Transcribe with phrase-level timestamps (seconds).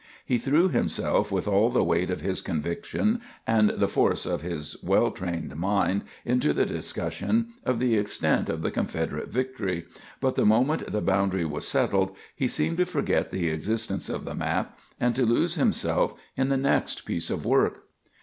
[0.25, 4.75] He threw himself with all the weight of his convictions and the force of his
[4.81, 9.85] well trained mind into the discussion of the extent of the Confederate victory;
[10.19, 14.33] but the moment the boundary was settled he seemed to forget the existence of the
[14.33, 17.83] map and to lose himself in the next piece of work.